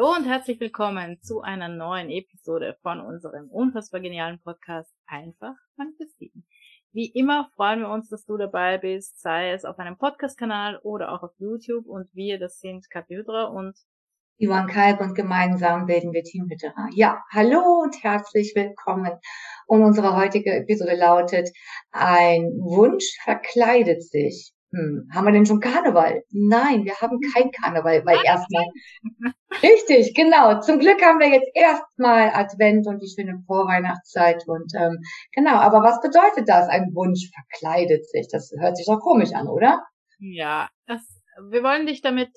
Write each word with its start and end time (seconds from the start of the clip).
Hallo 0.00 0.16
und 0.16 0.24
herzlich 0.24 0.58
willkommen 0.60 1.20
zu 1.20 1.42
einer 1.42 1.68
neuen 1.68 2.08
Episode 2.08 2.74
von 2.80 3.02
unserem 3.02 3.50
unfassbar 3.50 4.00
genialen 4.00 4.40
Podcast 4.40 4.90
Einfach 5.06 5.56
manifestieren. 5.76 6.46
Wie 6.92 7.10
immer 7.10 7.50
freuen 7.54 7.80
wir 7.80 7.90
uns, 7.90 8.08
dass 8.08 8.24
du 8.24 8.38
dabei 8.38 8.78
bist, 8.78 9.20
sei 9.20 9.50
es 9.50 9.66
auf 9.66 9.78
einem 9.78 9.98
Podcast-Kanal 9.98 10.78
oder 10.84 11.12
auch 11.12 11.22
auf 11.22 11.32
YouTube 11.36 11.84
und 11.84 12.08
wir, 12.14 12.38
das 12.38 12.60
sind 12.60 12.88
Kathi 12.88 13.16
Hydra 13.16 13.48
und 13.48 13.76
Ivan 14.38 14.68
Kalb 14.68 15.02
und 15.02 15.14
gemeinsam 15.14 15.84
bilden 15.84 16.14
wir 16.14 16.22
Team 16.22 16.48
Hydra. 16.48 16.88
Ja, 16.94 17.22
hallo 17.30 17.82
und 17.82 18.02
herzlich 18.02 18.54
willkommen. 18.56 19.12
Und 19.66 19.82
unsere 19.82 20.16
heutige 20.16 20.54
Episode 20.54 20.94
lautet, 20.94 21.50
ein 21.90 22.44
Wunsch 22.56 23.18
verkleidet 23.22 24.02
sich 24.02 24.54
hm, 24.72 25.08
haben 25.12 25.24
wir 25.26 25.32
denn 25.32 25.46
schon 25.46 25.58
Karneval? 25.58 26.22
Nein, 26.30 26.84
wir 26.84 26.94
haben 27.00 27.18
kein 27.34 27.50
Karneval, 27.50 28.06
weil 28.06 28.18
erstmal. 28.24 28.64
Richtig, 29.62 30.14
genau. 30.14 30.60
Zum 30.60 30.78
Glück 30.78 31.02
haben 31.02 31.18
wir 31.18 31.28
jetzt 31.28 31.50
erstmal 31.54 32.30
Advent 32.32 32.86
und 32.86 33.00
die 33.02 33.08
schöne 33.08 33.42
Vorweihnachtszeit 33.46 34.44
und 34.46 34.72
ähm, 34.76 34.98
genau. 35.32 35.56
Aber 35.56 35.82
was 35.82 36.00
bedeutet 36.00 36.48
das? 36.48 36.68
Ein 36.68 36.94
Wunsch 36.94 37.30
verkleidet 37.34 38.08
sich. 38.08 38.28
Das 38.30 38.52
hört 38.60 38.76
sich 38.76 38.86
doch 38.86 39.00
komisch 39.00 39.32
an, 39.32 39.48
oder? 39.48 39.82
Ja, 40.20 40.68
das. 40.86 41.00
Wir 41.48 41.64
wollen 41.64 41.86
dich 41.86 42.00
damit 42.02 42.30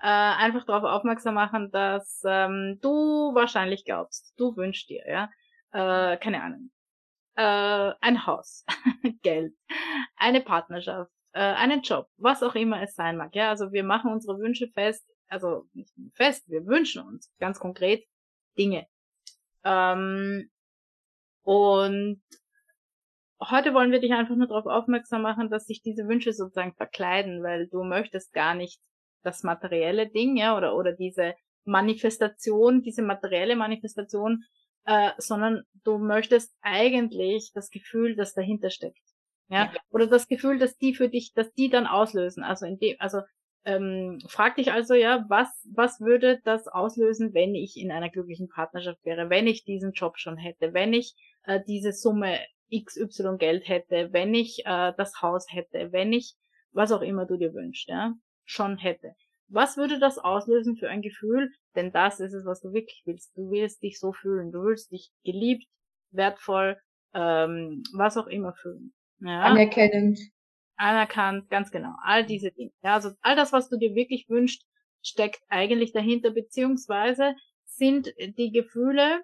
äh, 0.00 0.06
einfach 0.06 0.66
darauf 0.66 0.84
aufmerksam 0.84 1.34
machen, 1.34 1.70
dass 1.70 2.22
ähm, 2.26 2.78
du 2.82 3.34
wahrscheinlich 3.34 3.84
glaubst, 3.84 4.34
du 4.36 4.56
wünschst 4.56 4.90
dir, 4.90 5.04
ja, 5.06 5.30
äh, 5.72 6.16
keine 6.18 6.42
Ahnung, 6.42 6.70
äh, 7.36 7.94
ein 8.00 8.26
Haus, 8.26 8.64
Geld, 9.22 9.54
eine 10.16 10.40
Partnerschaft 10.40 11.10
äh, 11.32 11.40
einen 11.40 11.82
Job, 11.82 12.06
was 12.16 12.42
auch 12.42 12.54
immer 12.54 12.82
es 12.82 12.94
sein 12.94 13.16
mag. 13.16 13.34
Ja, 13.34 13.50
also 13.50 13.72
wir 13.72 13.84
machen 13.84 14.12
unsere 14.12 14.38
Wünsche 14.38 14.68
fest, 14.68 15.04
also 15.28 15.64
nicht 15.72 15.92
fest, 16.14 16.48
wir 16.48 16.66
wünschen 16.66 17.02
uns 17.02 17.32
ganz 17.38 17.58
konkret 17.58 18.04
Dinge. 18.56 18.86
Ähm, 19.64 20.50
und 21.42 22.22
heute 23.40 23.74
wollen 23.74 23.92
wir 23.92 24.00
dich 24.00 24.12
einfach 24.12 24.36
nur 24.36 24.48
darauf 24.48 24.66
aufmerksam 24.66 25.22
machen, 25.22 25.50
dass 25.50 25.66
sich 25.66 25.82
diese 25.82 26.06
Wünsche 26.08 26.32
sozusagen 26.32 26.74
verkleiden, 26.74 27.42
weil 27.42 27.68
du 27.68 27.84
möchtest 27.84 28.32
gar 28.32 28.54
nicht 28.54 28.80
das 29.22 29.42
materielle 29.42 30.08
Ding, 30.08 30.36
ja, 30.36 30.56
oder, 30.56 30.76
oder 30.76 30.92
diese 30.92 31.34
Manifestation, 31.64 32.82
diese 32.82 33.02
materielle 33.02 33.56
Manifestation, 33.56 34.44
äh, 34.84 35.10
sondern 35.18 35.62
du 35.84 35.98
möchtest 35.98 36.54
eigentlich 36.62 37.50
das 37.54 37.70
Gefühl, 37.70 38.16
das 38.16 38.32
dahinter 38.32 38.70
steckt. 38.70 39.07
Ja? 39.48 39.72
Oder 39.90 40.06
das 40.06 40.28
Gefühl, 40.28 40.58
dass 40.58 40.76
die 40.76 40.94
für 40.94 41.08
dich, 41.08 41.32
dass 41.34 41.52
die 41.54 41.68
dann 41.68 41.86
auslösen. 41.86 42.42
Also 42.42 42.66
in 42.66 42.78
dem, 42.78 42.96
also 42.98 43.20
ähm, 43.64 44.20
frag 44.28 44.56
dich 44.56 44.72
also 44.72 44.94
ja, 44.94 45.24
was, 45.28 45.48
was 45.74 46.00
würde 46.00 46.40
das 46.44 46.68
auslösen, 46.68 47.34
wenn 47.34 47.54
ich 47.54 47.76
in 47.76 47.90
einer 47.90 48.10
glücklichen 48.10 48.48
Partnerschaft 48.48 49.04
wäre, 49.04 49.30
wenn 49.30 49.46
ich 49.46 49.64
diesen 49.64 49.92
Job 49.92 50.18
schon 50.18 50.36
hätte, 50.36 50.72
wenn 50.74 50.92
ich 50.92 51.14
äh, 51.44 51.60
diese 51.66 51.92
Summe 51.92 52.38
XY 52.74 53.36
Geld 53.38 53.68
hätte, 53.68 54.12
wenn 54.12 54.34
ich 54.34 54.62
äh, 54.64 54.92
das 54.96 55.20
Haus 55.22 55.46
hätte, 55.50 55.92
wenn 55.92 56.12
ich 56.12 56.36
was 56.72 56.92
auch 56.92 57.02
immer 57.02 57.26
du 57.26 57.36
dir 57.36 57.54
wünschst, 57.54 57.88
ja, 57.88 58.14
schon 58.44 58.76
hätte. 58.76 59.14
Was 59.48 59.76
würde 59.76 59.98
das 59.98 60.18
auslösen 60.18 60.76
für 60.76 60.90
ein 60.90 61.00
Gefühl? 61.00 61.50
Denn 61.74 61.92
das 61.92 62.20
ist 62.20 62.34
es, 62.34 62.44
was 62.44 62.60
du 62.60 62.72
wirklich 62.72 63.02
willst. 63.06 63.36
Du 63.36 63.50
willst 63.50 63.82
dich 63.82 63.98
so 63.98 64.12
fühlen. 64.12 64.52
Du 64.52 64.62
willst 64.62 64.92
dich 64.92 65.10
geliebt, 65.24 65.66
wertvoll, 66.10 66.78
ähm, 67.14 67.82
was 67.94 68.18
auch 68.18 68.26
immer 68.26 68.52
fühlen. 68.52 68.92
Ja. 69.20 69.42
Anerkennend. 69.42 70.18
Anerkannt, 70.76 71.50
ganz 71.50 71.70
genau. 71.70 71.94
All 72.04 72.24
diese 72.24 72.52
Dinge. 72.52 72.70
Ja, 72.82 72.94
also 72.94 73.10
all 73.20 73.34
das, 73.34 73.52
was 73.52 73.68
du 73.68 73.76
dir 73.76 73.94
wirklich 73.94 74.28
wünschst, 74.28 74.64
steckt 75.02 75.40
eigentlich 75.48 75.92
dahinter, 75.92 76.30
beziehungsweise 76.30 77.34
sind 77.64 78.12
die 78.18 78.50
Gefühle 78.50 79.22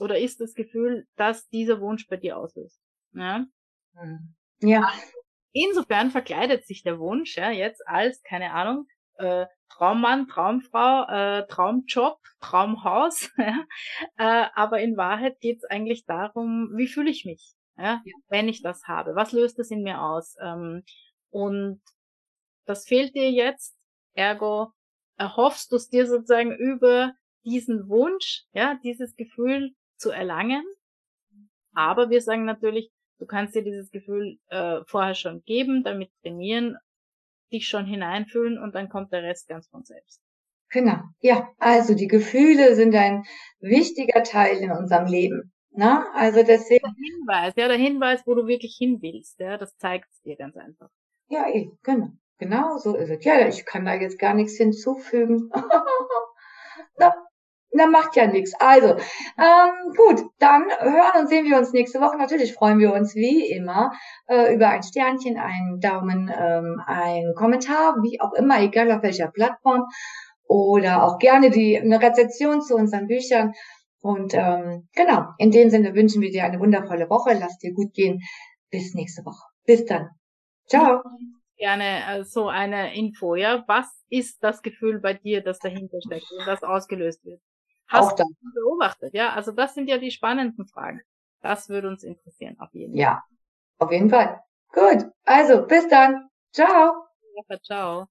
oder 0.00 0.18
ist 0.18 0.40
das 0.40 0.54
Gefühl, 0.54 1.06
dass 1.16 1.48
dieser 1.48 1.80
Wunsch 1.80 2.06
bei 2.08 2.16
dir 2.16 2.36
auslöst. 2.36 2.80
Ja. 3.12 3.46
Hm. 3.94 4.34
Ja. 4.60 4.92
Insofern 5.52 6.10
verkleidet 6.10 6.66
sich 6.66 6.82
der 6.82 6.98
Wunsch 6.98 7.36
ja 7.36 7.50
jetzt 7.50 7.86
als, 7.86 8.22
keine 8.22 8.52
Ahnung, 8.52 8.86
äh, 9.14 9.46
Traummann, 9.70 10.28
Traumfrau, 10.28 11.06
äh, 11.08 11.46
Traumjob, 11.46 12.18
Traumhaus. 12.40 13.30
ja? 13.38 13.64
äh, 14.18 14.48
aber 14.54 14.80
in 14.80 14.96
Wahrheit 14.96 15.40
geht 15.40 15.58
es 15.58 15.64
eigentlich 15.64 16.04
darum, 16.04 16.72
wie 16.76 16.88
fühle 16.88 17.10
ich 17.10 17.24
mich? 17.24 17.54
Ja, 17.76 18.02
ja. 18.04 18.12
wenn 18.28 18.48
ich 18.48 18.62
das 18.62 18.84
habe? 18.86 19.14
Was 19.14 19.32
löst 19.32 19.58
das 19.58 19.70
in 19.70 19.82
mir 19.82 20.02
aus? 20.02 20.36
Ähm, 20.40 20.84
und 21.30 21.80
das 22.64 22.86
fehlt 22.86 23.14
dir 23.14 23.30
jetzt, 23.30 23.76
ergo 24.14 24.72
erhoffst 25.18 25.72
du 25.72 25.76
es 25.76 25.88
dir 25.88 26.06
sozusagen 26.06 26.54
über 26.54 27.14
diesen 27.44 27.88
Wunsch, 27.88 28.44
ja, 28.52 28.78
dieses 28.82 29.16
Gefühl 29.16 29.72
zu 29.96 30.10
erlangen. 30.10 30.64
Aber 31.72 32.10
wir 32.10 32.20
sagen 32.20 32.44
natürlich, 32.44 32.90
du 33.18 33.26
kannst 33.26 33.54
dir 33.54 33.62
dieses 33.62 33.90
Gefühl 33.90 34.38
äh, 34.48 34.80
vorher 34.86 35.14
schon 35.14 35.42
geben, 35.44 35.82
damit 35.84 36.10
trainieren, 36.22 36.76
dich 37.52 37.68
schon 37.68 37.86
hineinfühlen 37.86 38.58
und 38.58 38.74
dann 38.74 38.88
kommt 38.88 39.12
der 39.12 39.22
Rest 39.22 39.48
ganz 39.48 39.68
von 39.68 39.84
selbst. 39.84 40.20
Genau, 40.70 40.98
ja. 41.20 41.48
Also 41.58 41.94
die 41.94 42.08
Gefühle 42.08 42.74
sind 42.74 42.94
ein 42.94 43.24
wichtiger 43.60 44.22
Teil 44.24 44.58
in 44.58 44.72
unserem 44.72 45.06
Leben. 45.06 45.52
Na, 45.76 46.06
also 46.14 46.42
deswegen. 46.42 46.82
Der 46.82 46.94
Hinweis, 46.94 47.54
ja, 47.56 47.68
der 47.68 47.76
Hinweis, 47.76 48.26
wo 48.26 48.34
du 48.34 48.46
wirklich 48.46 48.76
hin 48.76 48.98
willst, 49.02 49.38
ja, 49.38 49.58
das 49.58 49.76
zeigt 49.76 50.10
es 50.10 50.22
dir 50.22 50.36
ganz 50.36 50.56
einfach. 50.56 50.88
Ja, 51.28 51.48
eben, 51.48 51.78
genau. 51.82 52.08
Genau 52.38 52.76
so 52.78 52.94
ist 52.96 53.10
es. 53.10 53.24
Ja, 53.24 53.46
ich 53.46 53.64
kann 53.64 53.84
da 53.84 53.94
jetzt 53.94 54.18
gar 54.18 54.34
nichts 54.34 54.56
hinzufügen. 54.56 55.50
na, 56.98 57.14
na, 57.72 57.86
macht 57.86 58.16
ja 58.16 58.26
nichts. 58.26 58.52
Also, 58.58 58.88
ähm, 58.88 59.94
gut, 59.96 60.22
dann 60.38 60.64
hören 60.80 61.20
und 61.20 61.28
sehen 61.28 61.46
wir 61.46 61.56
uns 61.56 61.72
nächste 61.72 62.00
Woche. 62.00 62.16
Natürlich 62.18 62.54
freuen 62.54 62.78
wir 62.78 62.92
uns 62.92 63.14
wie 63.14 63.50
immer 63.50 63.92
äh, 64.28 64.54
über 64.54 64.68
ein 64.68 64.82
Sternchen, 64.82 65.38
einen 65.38 65.80
Daumen, 65.80 66.30
ähm, 66.34 66.80
einen 66.86 67.34
Kommentar, 67.34 67.96
wie 68.02 68.20
auch 68.20 68.34
immer, 68.34 68.60
egal 68.60 68.90
auf 68.92 69.02
welcher 69.02 69.28
Plattform. 69.28 69.84
Oder 70.48 71.02
auch 71.02 71.18
gerne 71.18 71.50
die 71.50 71.78
eine 71.78 72.00
Rezeption 72.00 72.62
zu 72.62 72.76
unseren 72.76 73.08
Büchern. 73.08 73.52
Und 74.00 74.34
ähm, 74.34 74.88
genau, 74.94 75.28
in 75.38 75.50
dem 75.50 75.70
Sinne 75.70 75.94
wünschen 75.94 76.22
wir 76.22 76.30
dir 76.30 76.44
eine 76.44 76.60
wundervolle 76.60 77.08
Woche. 77.10 77.36
Lass 77.38 77.58
dir 77.58 77.72
gut 77.72 77.92
gehen. 77.94 78.22
Bis 78.70 78.94
nächste 78.94 79.24
Woche. 79.24 79.42
Bis 79.64 79.84
dann. 79.84 80.10
Ciao. 80.68 81.02
Gerne 81.56 82.04
äh, 82.06 82.24
so 82.24 82.48
eine 82.48 82.94
Info, 82.94 83.34
ja. 83.34 83.64
Was 83.66 83.86
ist 84.10 84.42
das 84.42 84.62
Gefühl 84.62 85.00
bei 85.00 85.14
dir, 85.14 85.42
das 85.42 85.58
dahinter 85.58 85.98
steckt 86.04 86.30
und 86.30 86.46
das 86.46 86.62
ausgelöst 86.62 87.24
wird? 87.24 87.40
Hast 87.88 88.12
Auch 88.12 88.16
du 88.16 88.24
das 88.24 88.52
beobachtet? 88.54 89.14
Ja, 89.14 89.32
also 89.32 89.52
das 89.52 89.74
sind 89.74 89.88
ja 89.88 89.98
die 89.98 90.10
spannenden 90.10 90.66
Fragen. 90.66 91.00
Das 91.40 91.68
würde 91.68 91.88
uns 91.88 92.02
interessieren, 92.02 92.56
auf 92.58 92.74
jeden 92.74 92.92
Fall. 92.92 93.00
Ja, 93.00 93.22
auf 93.78 93.92
jeden 93.92 94.10
Fall. 94.10 94.40
Gut. 94.72 95.06
Also, 95.24 95.66
bis 95.66 95.88
dann. 95.88 96.28
Ciao. 96.52 97.06
Ja, 97.48 97.58
ciao. 97.62 98.04